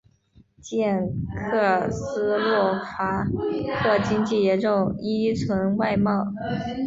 [0.59, 1.11] 捷
[1.43, 3.23] 克斯洛伐
[3.83, 6.25] 克经济严重依存外贸。